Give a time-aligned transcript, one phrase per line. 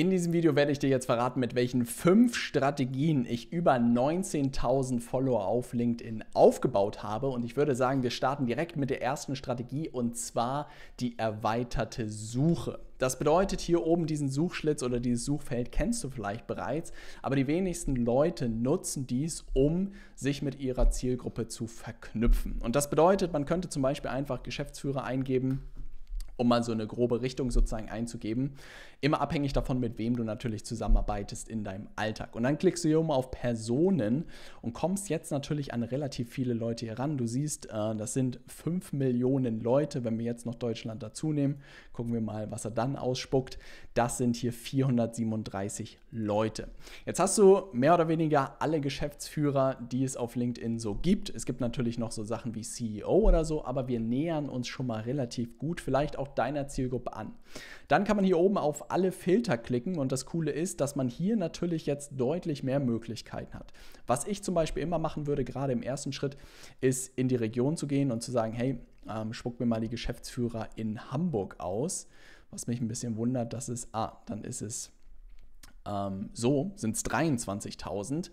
[0.00, 4.98] In diesem Video werde ich dir jetzt verraten, mit welchen fünf Strategien ich über 19.000
[4.98, 7.28] Follower auf LinkedIn aufgebaut habe.
[7.28, 10.68] Und ich würde sagen, wir starten direkt mit der ersten Strategie und zwar
[11.00, 12.78] die erweiterte Suche.
[12.96, 17.46] Das bedeutet, hier oben diesen Suchschlitz oder dieses Suchfeld kennst du vielleicht bereits, aber die
[17.46, 22.58] wenigsten Leute nutzen dies, um sich mit ihrer Zielgruppe zu verknüpfen.
[22.62, 25.62] Und das bedeutet, man könnte zum Beispiel einfach Geschäftsführer eingeben,
[26.40, 28.54] um mal so eine grobe Richtung sozusagen einzugeben.
[29.02, 32.34] Immer abhängig davon, mit wem du natürlich zusammenarbeitest in deinem Alltag.
[32.34, 34.24] Und dann klickst du hier oben auf Personen
[34.62, 37.18] und kommst jetzt natürlich an relativ viele Leute hier ran.
[37.18, 40.02] Du siehst, äh, das sind 5 Millionen Leute.
[40.02, 41.60] Wenn wir jetzt noch Deutschland dazu nehmen,
[41.92, 43.58] gucken wir mal, was er dann ausspuckt.
[43.92, 46.68] Das sind hier 437 Leute.
[47.04, 51.28] Jetzt hast du mehr oder weniger alle Geschäftsführer, die es auf LinkedIn so gibt.
[51.28, 54.86] Es gibt natürlich noch so Sachen wie CEO oder so, aber wir nähern uns schon
[54.86, 55.80] mal relativ gut.
[55.80, 57.34] Vielleicht auch deiner Zielgruppe an.
[57.88, 61.08] Dann kann man hier oben auf alle Filter klicken und das Coole ist, dass man
[61.08, 63.72] hier natürlich jetzt deutlich mehr Möglichkeiten hat.
[64.06, 66.36] Was ich zum Beispiel immer machen würde, gerade im ersten Schritt,
[66.80, 69.88] ist in die Region zu gehen und zu sagen, hey, ähm, spuck mir mal die
[69.88, 72.06] Geschäftsführer in Hamburg aus.
[72.50, 74.90] Was mich ein bisschen wundert, dass es, ah, dann ist es
[75.86, 78.30] ähm, so, sind es 23.000.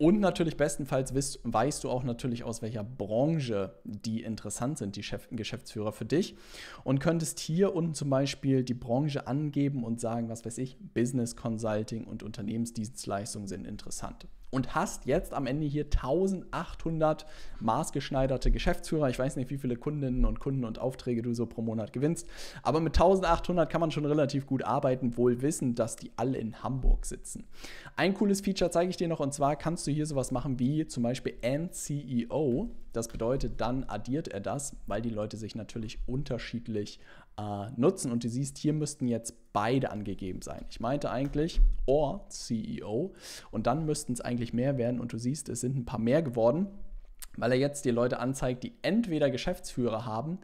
[0.00, 5.02] Und natürlich bestenfalls weißt, weißt, du auch natürlich aus welcher Branche die interessant sind, die
[5.02, 6.36] Chef Geschäftsführer für dich.
[6.84, 11.36] Und könntest hier unten zum Beispiel die Branche angeben und sagen, was weiß ich, Business
[11.36, 17.26] Consulting und Unternehmensdienstleistungen sind interessant und hast jetzt am Ende hier 1800
[17.60, 19.08] maßgeschneiderte Geschäftsführer.
[19.08, 22.28] Ich weiß nicht, wie viele Kundinnen und Kunden und Aufträge du so pro Monat gewinnst,
[22.62, 26.62] aber mit 1800 kann man schon relativ gut arbeiten, wohl wissend, dass die alle in
[26.62, 27.44] Hamburg sitzen.
[27.96, 30.86] Ein cooles Feature zeige ich dir noch und zwar kannst du hier sowas machen wie
[30.86, 32.70] zum Beispiel AndCEO.
[32.92, 37.00] Das bedeutet, dann addiert er das, weil die Leute sich natürlich unterschiedlich
[37.38, 38.12] äh, nutzen.
[38.12, 40.64] Und du siehst, hier müssten jetzt beide angegeben sein.
[40.70, 43.12] Ich meinte eigentlich or CEO
[43.50, 45.00] und dann müssten es eigentlich mehr werden.
[45.00, 46.66] Und du siehst, es sind ein paar mehr geworden,
[47.36, 50.38] weil er jetzt die Leute anzeigt, die entweder Geschäftsführer haben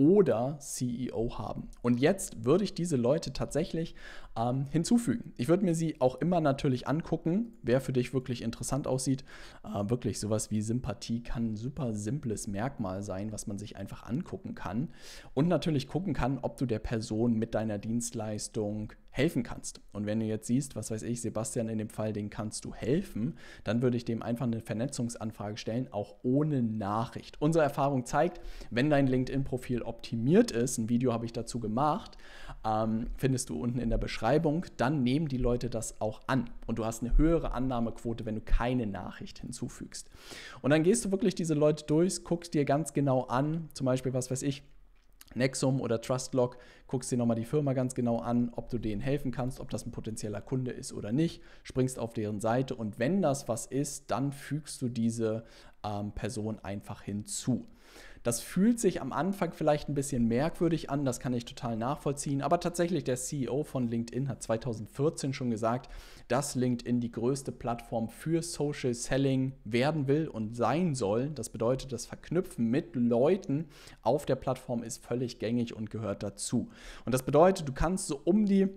[0.00, 1.68] oder CEO haben.
[1.82, 3.94] Und jetzt würde ich diese Leute tatsächlich
[4.34, 5.34] ähm, hinzufügen.
[5.36, 9.26] Ich würde mir sie auch immer natürlich angucken, wer für dich wirklich interessant aussieht.
[9.62, 14.04] Äh, wirklich sowas wie Sympathie kann ein super simples Merkmal sein, was man sich einfach
[14.04, 14.88] angucken kann.
[15.34, 19.80] Und natürlich gucken kann, ob du der Person mit deiner Dienstleistung helfen kannst.
[19.92, 22.72] Und wenn du jetzt siehst, was weiß ich, Sebastian in dem Fall, den kannst du
[22.72, 27.40] helfen, dann würde ich dem einfach eine Vernetzungsanfrage stellen, auch ohne Nachricht.
[27.40, 28.40] Unsere Erfahrung zeigt,
[28.70, 32.16] wenn dein LinkedIn-Profil optimiert ist, ein Video habe ich dazu gemacht,
[32.64, 36.50] ähm, findest du unten in der Beschreibung, dann nehmen die Leute das auch an.
[36.66, 40.08] Und du hast eine höhere Annahmequote, wenn du keine Nachricht hinzufügst.
[40.62, 44.14] Und dann gehst du wirklich diese Leute durch, guckst dir ganz genau an, zum Beispiel,
[44.14, 44.62] was weiß ich,
[45.34, 49.30] Nexum oder Trustlog, guckst dir nochmal die Firma ganz genau an, ob du denen helfen
[49.30, 53.22] kannst, ob das ein potenzieller Kunde ist oder nicht, springst auf deren Seite und wenn
[53.22, 55.44] das was ist, dann fügst du diese
[55.84, 57.66] ähm, Person einfach hinzu.
[58.22, 62.42] Das fühlt sich am Anfang vielleicht ein bisschen merkwürdig an, das kann ich total nachvollziehen,
[62.42, 65.90] aber tatsächlich der CEO von LinkedIn hat 2014 schon gesagt,
[66.28, 71.30] dass LinkedIn die größte Plattform für Social Selling werden will und sein soll.
[71.30, 73.68] Das bedeutet, das Verknüpfen mit Leuten
[74.02, 76.68] auf der Plattform ist völlig gängig und gehört dazu.
[77.06, 78.68] Und das bedeutet, du kannst so um die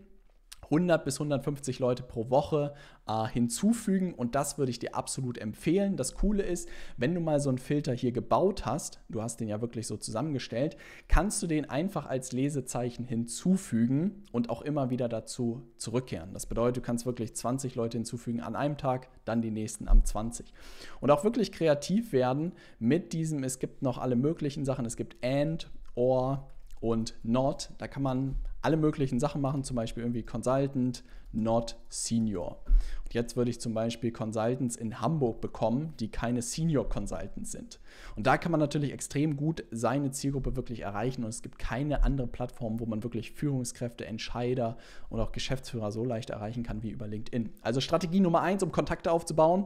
[0.65, 2.73] 100 bis 150 Leute pro Woche
[3.07, 5.97] äh, hinzufügen und das würde ich dir absolut empfehlen.
[5.97, 9.47] Das Coole ist, wenn du mal so einen Filter hier gebaut hast, du hast den
[9.47, 15.09] ja wirklich so zusammengestellt, kannst du den einfach als Lesezeichen hinzufügen und auch immer wieder
[15.09, 16.33] dazu zurückkehren.
[16.33, 20.05] Das bedeutet, du kannst wirklich 20 Leute hinzufügen an einem Tag, dann die nächsten am
[20.05, 20.53] 20.
[21.01, 25.23] Und auch wirklich kreativ werden mit diesem, es gibt noch alle möglichen Sachen, es gibt
[25.23, 26.49] and, or,
[26.79, 32.63] und Not, da kann man alle möglichen Sachen machen, zum Beispiel irgendwie Consultant, Not Senior.
[33.03, 37.79] Und jetzt würde ich zum Beispiel Consultants in Hamburg bekommen, die keine Senior Consultants sind.
[38.15, 42.03] Und da kann man natürlich extrem gut seine Zielgruppe wirklich erreichen und es gibt keine
[42.03, 44.77] andere Plattform, wo man wirklich Führungskräfte, Entscheider
[45.09, 47.49] und auch Geschäftsführer so leicht erreichen kann wie über LinkedIn.
[47.61, 49.65] Also Strategie Nummer eins, um Kontakte aufzubauen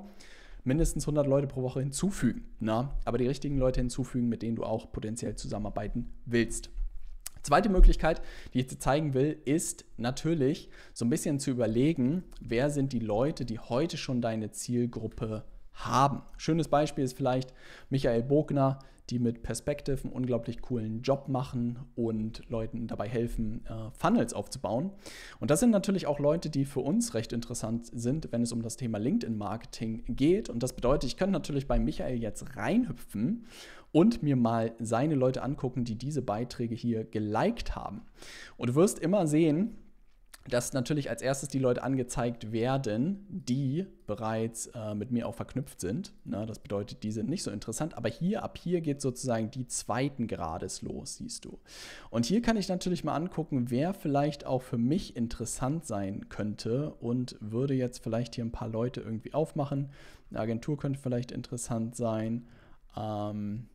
[0.68, 2.44] mindestens 100 Leute pro Woche hinzufügen.
[2.60, 2.94] Na?
[3.06, 6.70] Aber die richtigen Leute hinzufügen, mit denen du auch potenziell zusammenarbeiten willst.
[7.48, 8.22] Zweite Möglichkeit,
[8.54, 13.00] die ich dir zeigen will, ist natürlich so ein bisschen zu überlegen, wer sind die
[13.00, 16.24] Leute, die heute schon deine Zielgruppe haben.
[16.36, 17.54] Schönes Beispiel ist vielleicht
[17.90, 18.80] Michael Bogner,
[19.10, 24.92] die mit Perspective einen unglaublich coolen Job machen und Leuten dabei helfen, äh, Funnels aufzubauen.
[25.40, 28.62] Und das sind natürlich auch Leute, die für uns recht interessant sind, wenn es um
[28.62, 30.50] das Thema LinkedIn-Marketing geht.
[30.50, 33.46] Und das bedeutet, ich könnte natürlich bei Michael jetzt reinhüpfen
[33.92, 38.02] und mir mal seine Leute angucken, die diese Beiträge hier geliked haben.
[38.58, 39.78] Und du wirst immer sehen,
[40.50, 45.82] dass natürlich als erstes die Leute angezeigt werden, die bereits äh, mit mir auch verknüpft
[45.82, 46.14] sind.
[46.24, 47.98] Na, das bedeutet, die sind nicht so interessant.
[47.98, 51.60] Aber hier, ab hier geht sozusagen die zweiten Grades los, siehst du.
[52.10, 56.94] Und hier kann ich natürlich mal angucken, wer vielleicht auch für mich interessant sein könnte
[56.96, 59.90] und würde jetzt vielleicht hier ein paar Leute irgendwie aufmachen.
[60.30, 62.48] Eine Agentur könnte vielleicht interessant sein.
[62.96, 63.68] Ähm,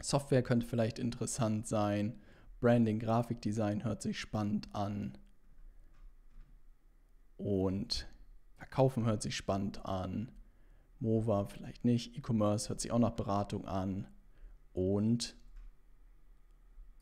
[0.00, 2.20] Software könnte vielleicht interessant sein.
[2.60, 5.16] Branding, Grafikdesign hört sich spannend an.
[7.38, 8.06] Und
[8.56, 10.30] Verkaufen hört sich spannend an.
[11.00, 12.16] Mova vielleicht nicht.
[12.16, 14.06] E-Commerce hört sich auch nach Beratung an.
[14.72, 15.36] Und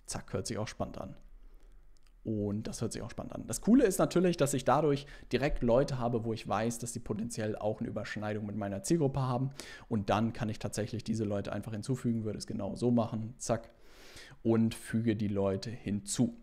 [0.07, 1.17] zack, hört sich auch spannend an.
[2.23, 3.47] Und das hört sich auch spannend an.
[3.47, 6.99] Das Coole ist natürlich, dass ich dadurch direkt Leute habe, wo ich weiß, dass sie
[6.99, 9.51] potenziell auch eine Überschneidung mit meiner Zielgruppe haben.
[9.89, 13.71] Und dann kann ich tatsächlich diese Leute einfach hinzufügen, würde es genau so machen, zack,
[14.43, 16.37] und füge die Leute hinzu.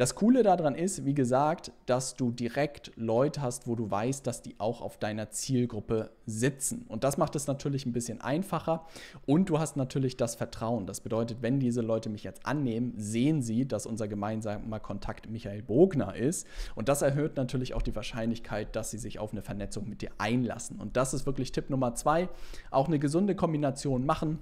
[0.00, 4.40] Das Coole daran ist, wie gesagt, dass du direkt Leute hast, wo du weißt, dass
[4.40, 6.86] die auch auf deiner Zielgruppe sitzen.
[6.88, 8.86] Und das macht es natürlich ein bisschen einfacher.
[9.26, 10.86] Und du hast natürlich das Vertrauen.
[10.86, 15.60] Das bedeutet, wenn diese Leute mich jetzt annehmen, sehen sie, dass unser gemeinsamer Kontakt Michael
[15.60, 16.46] Bogner ist.
[16.74, 20.12] Und das erhöht natürlich auch die Wahrscheinlichkeit, dass sie sich auf eine Vernetzung mit dir
[20.16, 20.80] einlassen.
[20.80, 22.30] Und das ist wirklich Tipp Nummer zwei.
[22.70, 24.38] Auch eine gesunde Kombination machen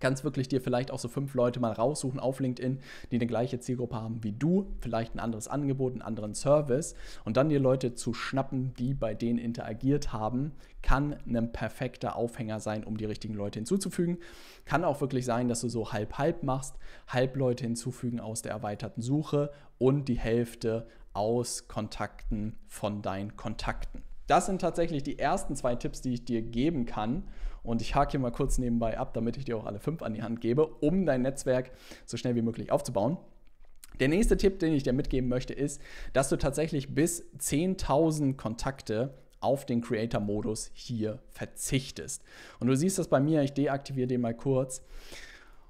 [0.00, 3.60] kannst wirklich dir vielleicht auch so fünf Leute mal raussuchen auf LinkedIn, die eine gleiche
[3.60, 6.94] Zielgruppe haben wie du, vielleicht ein anderes Angebot, einen anderen Service
[7.24, 10.52] und dann dir Leute zu schnappen, die bei denen interagiert haben,
[10.82, 14.18] kann ein perfekter Aufhänger sein, um die richtigen Leute hinzuzufügen.
[14.64, 16.76] Kann auch wirklich sein, dass du so halb-halb machst,
[17.08, 24.05] halb Leute hinzufügen aus der erweiterten Suche und die Hälfte aus Kontakten von deinen Kontakten.
[24.26, 27.24] Das sind tatsächlich die ersten zwei Tipps, die ich dir geben kann
[27.62, 30.14] und ich hake hier mal kurz nebenbei ab, damit ich dir auch alle fünf an
[30.14, 31.70] die Hand gebe, um dein Netzwerk
[32.04, 33.18] so schnell wie möglich aufzubauen.
[34.00, 35.80] Der nächste Tipp, den ich dir mitgeben möchte, ist,
[36.12, 42.22] dass du tatsächlich bis 10.000 Kontakte auf den Creator-Modus hier verzichtest.
[42.58, 44.82] Und du siehst das bei mir, ich deaktiviere den mal kurz.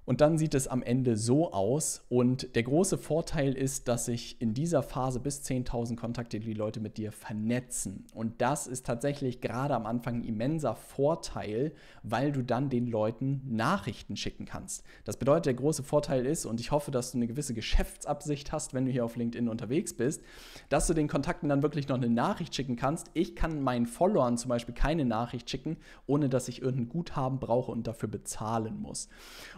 [0.07, 2.07] Und dann sieht es am Ende so aus.
[2.09, 6.81] Und der große Vorteil ist, dass sich in dieser Phase bis 10.000 Kontakte die Leute
[6.81, 8.07] mit dir vernetzen.
[8.15, 11.73] Und das ist tatsächlich gerade am Anfang ein immenser Vorteil,
[12.05, 14.85] weil du dann den Leuten Nachrichten schicken kannst.
[15.05, 18.75] Das bedeutet, der große Vorteil ist, und ich hoffe, dass du eine gewisse Geschäftsabsicht hast,
[18.75, 20.23] wenn du hier auf LinkedIn unterwegs bist,
[20.69, 23.11] dass du den Kontakten dann wirklich noch eine Nachricht schicken kannst.
[23.15, 27.73] Ich kann meinen Followern zum Beispiel keine Nachricht schicken, ohne dass ich irgendein Guthaben brauche
[27.73, 29.09] und dafür bezahlen muss.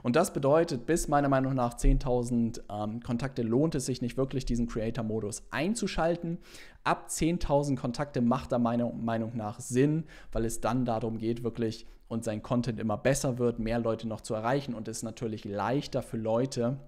[0.03, 4.45] Und das bedeutet, bis meiner Meinung nach 10.000 ähm, Kontakte lohnt es sich nicht wirklich,
[4.45, 6.39] diesen Creator-Modus einzuschalten.
[6.85, 11.87] Ab 10.000 Kontakte macht er meiner Meinung nach Sinn, weil es dann darum geht, wirklich
[12.07, 15.45] und sein Content immer besser wird, mehr Leute noch zu erreichen und es ist natürlich
[15.45, 16.79] leichter für Leute,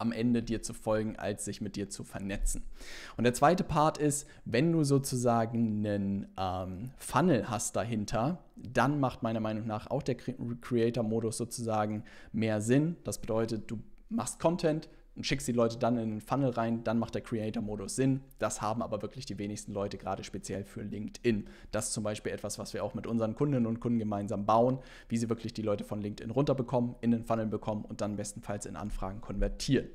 [0.00, 2.62] am Ende dir zu folgen, als sich mit dir zu vernetzen.
[3.16, 9.22] Und der zweite Part ist, wenn du sozusagen einen ähm, Funnel hast dahinter, dann macht
[9.22, 12.96] meiner Meinung nach auch der Creator-Modus sozusagen mehr Sinn.
[13.04, 14.88] Das bedeutet, du machst Content,
[15.20, 18.22] und schickst die Leute dann in den Funnel rein, dann macht der Creator-Modus Sinn.
[18.38, 21.46] Das haben aber wirklich die wenigsten Leute, gerade speziell für LinkedIn.
[21.72, 24.78] Das ist zum Beispiel etwas, was wir auch mit unseren Kundinnen und Kunden gemeinsam bauen,
[25.10, 28.64] wie sie wirklich die Leute von LinkedIn runterbekommen, in den Funnel bekommen und dann bestenfalls
[28.64, 29.88] in Anfragen konvertieren.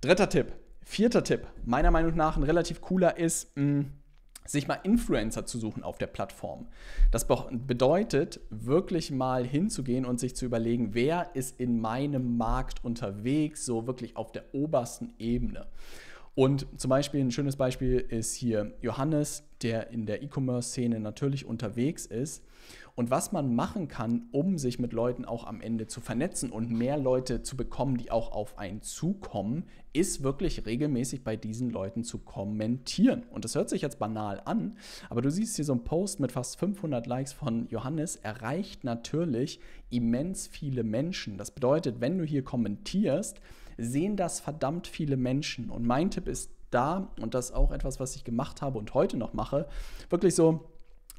[0.00, 0.52] Dritter Tipp.
[0.84, 3.92] Vierter Tipp, meiner Meinung nach ein relativ cooler ist, mh, hm,
[4.52, 6.66] sich mal Influencer zu suchen auf der Plattform.
[7.10, 13.64] Das bedeutet, wirklich mal hinzugehen und sich zu überlegen, wer ist in meinem Markt unterwegs,
[13.64, 15.66] so wirklich auf der obersten Ebene.
[16.34, 22.06] Und zum Beispiel ein schönes Beispiel ist hier Johannes, der in der E-Commerce-Szene natürlich unterwegs
[22.06, 22.42] ist
[22.94, 26.70] und was man machen kann, um sich mit Leuten auch am Ende zu vernetzen und
[26.70, 32.04] mehr Leute zu bekommen, die auch auf einen zukommen, ist wirklich regelmäßig bei diesen Leuten
[32.04, 33.24] zu kommentieren.
[33.30, 34.76] Und das hört sich jetzt banal an,
[35.08, 39.60] aber du siehst hier so ein Post mit fast 500 Likes von Johannes, erreicht natürlich
[39.90, 41.38] immens viele Menschen.
[41.38, 43.40] Das bedeutet, wenn du hier kommentierst,
[43.82, 45.70] sehen das verdammt viele Menschen.
[45.70, 48.94] Und mein Tipp ist da, und das ist auch etwas, was ich gemacht habe und
[48.94, 49.68] heute noch mache,
[50.10, 50.72] wirklich so,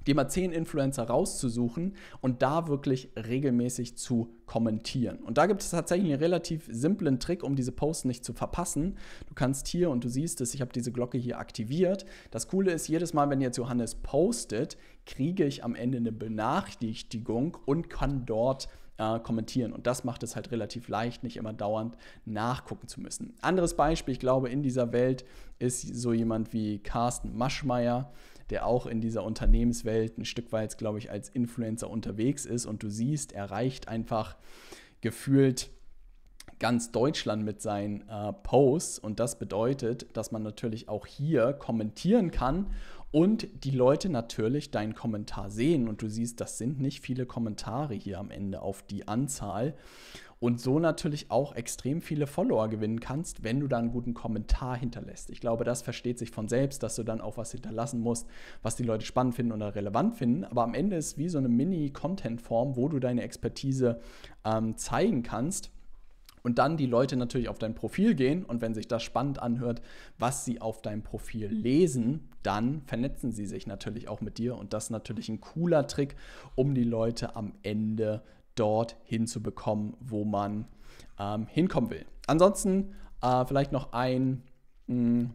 [0.08, 5.20] dir mal zehn Influencer rauszusuchen und da wirklich regelmäßig zu kommentieren.
[5.20, 8.98] Und da gibt es tatsächlich einen relativ simplen Trick, um diese Posts nicht zu verpassen.
[9.28, 12.06] Du kannst hier, und du siehst es, ich habe diese Glocke hier aktiviert.
[12.32, 17.58] Das Coole ist, jedes Mal, wenn jetzt Johannes postet, kriege ich am Ende eine Benachrichtigung
[17.66, 19.74] und kann dort äh, kommentieren.
[19.74, 23.36] Und das macht es halt relativ leicht, nicht immer dauernd nachgucken zu müssen.
[23.42, 25.26] Anderes Beispiel, ich glaube, in dieser Welt
[25.60, 28.12] ist so jemand wie Carsten Maschmeyer
[28.50, 32.84] der auch in dieser Unternehmenswelt ein Stück weit, glaube ich, als Influencer unterwegs ist und
[32.84, 34.36] du siehst, er reicht einfach
[35.02, 35.70] gefühlt
[36.60, 42.32] ganz Deutschland mit seinen äh, Posts und das bedeutet, dass man natürlich auch hier kommentieren
[42.32, 42.68] kann
[43.14, 47.94] und die Leute natürlich deinen Kommentar sehen und du siehst, das sind nicht viele Kommentare
[47.94, 49.76] hier am Ende auf die Anzahl
[50.40, 54.76] und so natürlich auch extrem viele Follower gewinnen kannst, wenn du da einen guten Kommentar
[54.76, 55.30] hinterlässt.
[55.30, 58.28] Ich glaube, das versteht sich von selbst, dass du dann auch was hinterlassen musst,
[58.64, 60.44] was die Leute spannend finden oder relevant finden.
[60.44, 64.02] Aber am Ende ist es wie so eine Mini-Content-Form, wo du deine Expertise
[64.44, 65.72] ähm, zeigen kannst
[66.44, 69.82] und dann die Leute natürlich auf dein Profil gehen und wenn sich das spannend anhört,
[70.20, 74.74] was sie auf deinem Profil lesen, dann vernetzen sie sich natürlich auch mit dir und
[74.74, 76.16] das ist natürlich ein cooler Trick,
[76.56, 78.22] um die Leute am Ende
[78.56, 80.68] dort hinzubekommen, wo man
[81.20, 82.06] ähm, hinkommen will.
[82.28, 84.44] Ansonsten äh, vielleicht noch ein
[84.88, 85.34] mh, hm,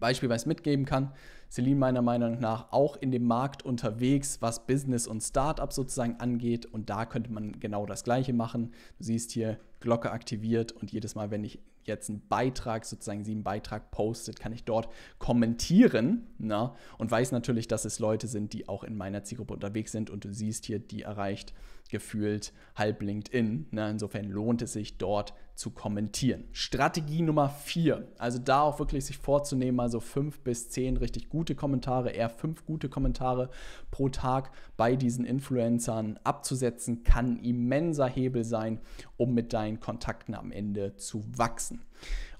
[0.00, 1.12] Beispiel, was ich mitgeben kann.
[1.54, 6.66] Celine meiner Meinung nach auch in dem Markt unterwegs, was Business und Startup sozusagen angeht.
[6.66, 8.72] Und da könnte man genau das Gleiche machen.
[8.98, 13.30] Du siehst hier Glocke aktiviert und jedes Mal, wenn ich jetzt einen Beitrag, sozusagen sie
[13.30, 16.72] einen Beitrag postet, kann ich dort kommentieren na, ne?
[16.98, 20.24] und weiß natürlich, dass es Leute sind, die auch in meiner Zielgruppe unterwegs sind und
[20.24, 21.54] du siehst hier, die erreicht
[21.90, 23.66] gefühlt halb LinkedIn.
[23.70, 23.90] Ne?
[23.90, 26.44] Insofern lohnt es sich dort zu kommentieren.
[26.52, 31.54] Strategie Nummer vier, also da auch wirklich sich vorzunehmen, also fünf bis zehn richtig gute
[31.54, 33.50] Kommentare, eher fünf gute Kommentare
[33.92, 38.80] pro Tag bei diesen Influencern abzusetzen, kann immenser Hebel sein,
[39.16, 41.82] um mit deinen Kontakten am Ende zu wachsen.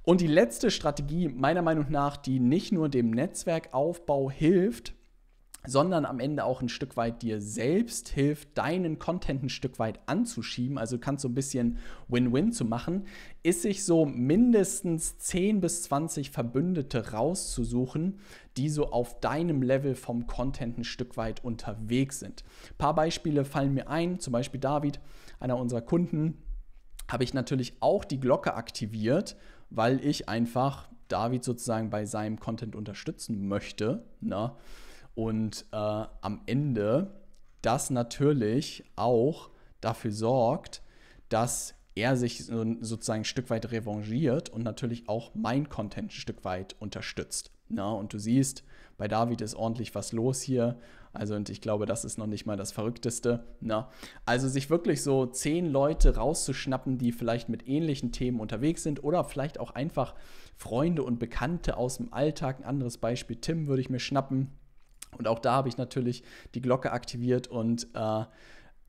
[0.02, 4.94] Und die letzte Strategie, meiner Meinung nach, die nicht nur dem Netzwerkaufbau hilft,
[5.66, 9.98] sondern am Ende auch ein Stück weit dir selbst hilft, deinen Content ein Stück weit
[10.06, 11.78] anzuschieben, also kannst so ein bisschen
[12.08, 13.06] Win-Win zu machen,
[13.42, 18.18] ist sich so mindestens 10 bis 20 Verbündete rauszusuchen,
[18.56, 22.44] die so auf deinem Level vom Content ein Stück weit unterwegs sind.
[22.70, 25.00] Ein paar Beispiele fallen mir ein, zum Beispiel David,
[25.40, 26.38] einer unserer Kunden,
[27.10, 29.36] habe ich natürlich auch die Glocke aktiviert,
[29.70, 34.04] weil ich einfach David sozusagen bei seinem Content unterstützen möchte.
[34.20, 34.52] Ne?
[35.14, 37.10] Und äh, am Ende
[37.62, 40.82] das natürlich auch dafür sorgt,
[41.28, 46.10] dass er sich so, sozusagen ein Stück weit revanchiert und natürlich auch mein Content ein
[46.10, 47.52] Stück weit unterstützt.
[47.68, 48.64] Na, und du siehst,
[48.96, 50.78] bei David ist ordentlich was los hier.
[51.12, 53.44] Also, und ich glaube, das ist noch nicht mal das Verrückteste.
[53.60, 53.88] Na?
[54.26, 59.24] Also, sich wirklich so zehn Leute rauszuschnappen, die vielleicht mit ähnlichen Themen unterwegs sind oder
[59.24, 60.14] vielleicht auch einfach
[60.56, 62.58] Freunde und Bekannte aus dem Alltag.
[62.58, 64.50] Ein anderes Beispiel, Tim würde ich mir schnappen
[65.18, 66.22] und auch da habe ich natürlich
[66.54, 68.24] die Glocke aktiviert und äh,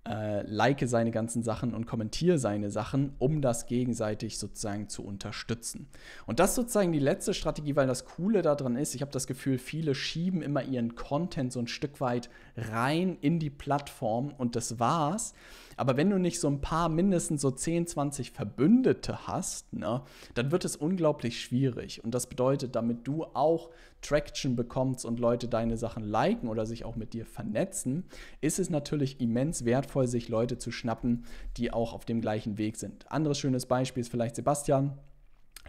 [0.07, 5.87] äh, like seine ganzen Sachen und kommentiere seine Sachen, um das gegenseitig sozusagen zu unterstützen.
[6.27, 9.25] Und das ist sozusagen die letzte Strategie, weil das Coole daran ist, ich habe das
[9.25, 14.55] Gefühl, viele schieben immer ihren Content so ein Stück weit rein in die Plattform und
[14.55, 15.33] das war's.
[15.77, 20.03] Aber wenn du nicht so ein paar, mindestens so 10, 20 Verbündete hast, ne,
[20.35, 22.03] dann wird es unglaublich schwierig.
[22.03, 23.71] Und das bedeutet, damit du auch
[24.01, 28.05] Traction bekommst und Leute deine Sachen liken oder sich auch mit dir vernetzen,
[28.41, 31.25] ist es natürlich immens wertvoll, sich Leute zu schnappen,
[31.57, 33.11] die auch auf dem gleichen Weg sind.
[33.11, 34.97] Anderes schönes Beispiel ist vielleicht Sebastian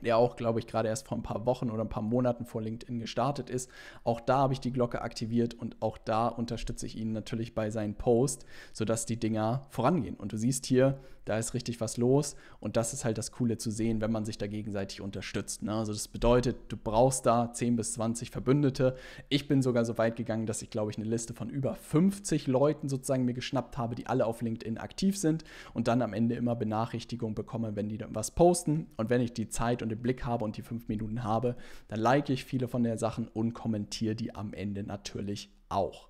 [0.03, 2.61] der auch, glaube ich, gerade erst vor ein paar Wochen oder ein paar Monaten vor
[2.61, 3.71] LinkedIn gestartet ist.
[4.05, 7.71] Auch da habe ich die Glocke aktiviert und auch da unterstütze ich ihn natürlich bei
[7.71, 10.17] seinen Posts, sodass die Dinger vorangehen.
[10.17, 13.59] Und du siehst hier, da ist richtig was los und das ist halt das Coole
[13.59, 15.63] zu sehen, wenn man sich da gegenseitig unterstützt.
[15.63, 15.75] Ne?
[15.75, 18.97] Also das bedeutet, du brauchst da 10 bis 20 Verbündete.
[19.29, 22.47] Ich bin sogar so weit gegangen, dass ich, glaube ich, eine Liste von über 50
[22.47, 26.37] Leuten sozusagen mir geschnappt habe, die alle auf LinkedIn aktiv sind und dann am Ende
[26.37, 30.25] immer Benachrichtigung bekomme, wenn die was posten und wenn ich die Zeit und den Blick
[30.25, 31.57] habe und die fünf Minuten habe,
[31.89, 36.09] dann like ich viele von den Sachen und kommentiere die am Ende natürlich auch.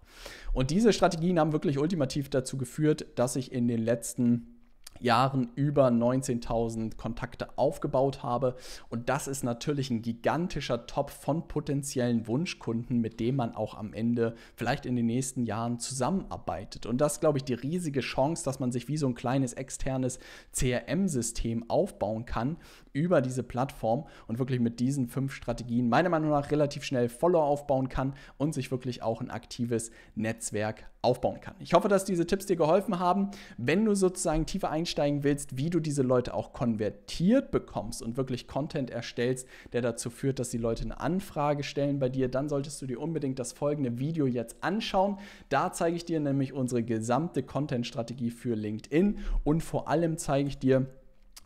[0.52, 4.55] Und diese Strategien haben wirklich ultimativ dazu geführt, dass ich in den letzten
[5.00, 8.56] Jahren über 19.000 Kontakte aufgebaut habe.
[8.88, 13.92] Und das ist natürlich ein gigantischer Top von potenziellen Wunschkunden, mit dem man auch am
[13.92, 16.86] Ende vielleicht in den nächsten Jahren zusammenarbeitet.
[16.86, 19.52] Und das ist, glaube ich, die riesige Chance, dass man sich wie so ein kleines
[19.52, 20.18] externes
[20.52, 22.56] CRM-System aufbauen kann
[22.96, 27.44] über diese Plattform und wirklich mit diesen fünf Strategien meiner Meinung nach relativ schnell Follower
[27.44, 31.54] aufbauen kann und sich wirklich auch ein aktives Netzwerk aufbauen kann.
[31.60, 33.30] Ich hoffe, dass diese Tipps dir geholfen haben.
[33.58, 38.48] Wenn du sozusagen tiefer einsteigen willst, wie du diese Leute auch konvertiert bekommst und wirklich
[38.48, 42.80] Content erstellst, der dazu führt, dass die Leute eine Anfrage stellen bei dir, dann solltest
[42.80, 45.18] du dir unbedingt das folgende Video jetzt anschauen.
[45.50, 50.58] Da zeige ich dir nämlich unsere gesamte Content-Strategie für LinkedIn und vor allem zeige ich
[50.58, 50.86] dir,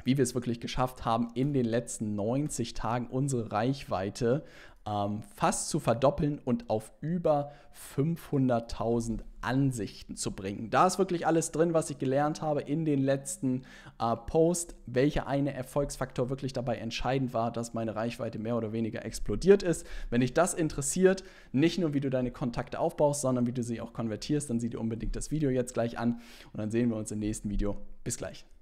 [0.05, 4.45] wie wir es wirklich geschafft haben, in den letzten 90 Tagen unsere Reichweite
[4.87, 7.53] ähm, fast zu verdoppeln und auf über
[7.97, 10.71] 500.000 Ansichten zu bringen.
[10.71, 13.63] Da ist wirklich alles drin, was ich gelernt habe in den letzten
[13.99, 19.05] äh, Post, welcher eine Erfolgsfaktor wirklich dabei entscheidend war, dass meine Reichweite mehr oder weniger
[19.05, 19.87] explodiert ist.
[20.11, 23.81] Wenn dich das interessiert, nicht nur wie du deine Kontakte aufbaust, sondern wie du sie
[23.81, 26.21] auch konvertierst, dann sieh dir unbedingt das Video jetzt gleich an
[26.53, 27.77] und dann sehen wir uns im nächsten Video.
[28.05, 28.51] Bis gleich.